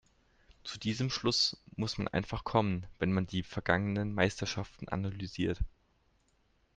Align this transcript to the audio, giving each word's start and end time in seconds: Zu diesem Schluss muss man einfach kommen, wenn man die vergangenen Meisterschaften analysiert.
Zu 0.63 0.79
diesem 0.79 1.11
Schluss 1.11 1.61
muss 1.75 1.99
man 1.99 2.07
einfach 2.07 2.43
kommen, 2.43 2.87
wenn 2.97 3.11
man 3.13 3.27
die 3.27 3.43
vergangenen 3.43 4.15
Meisterschaften 4.15 4.89
analysiert. 4.89 5.59